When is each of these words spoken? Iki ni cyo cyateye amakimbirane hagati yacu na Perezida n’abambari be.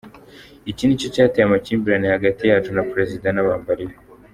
Iki 0.71 0.83
ni 0.85 0.99
cyo 0.99 1.07
cyateye 1.15 1.43
amakimbirane 1.45 2.07
hagati 2.15 2.41
yacu 2.51 2.69
na 2.77 2.83
Perezida 2.91 3.27
n’abambari 3.31 3.83
be. 3.89 3.95